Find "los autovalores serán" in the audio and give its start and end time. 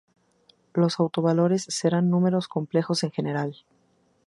0.73-2.09